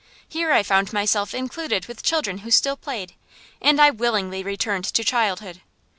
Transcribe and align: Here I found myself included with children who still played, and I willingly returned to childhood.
Here 0.27 0.51
I 0.51 0.63
found 0.63 0.91
myself 0.93 1.31
included 1.31 1.85
with 1.85 2.01
children 2.01 2.39
who 2.39 2.49
still 2.49 2.75
played, 2.75 3.13
and 3.61 3.79
I 3.79 3.91
willingly 3.91 4.41
returned 4.41 4.85
to 4.85 5.03
childhood. 5.03 5.61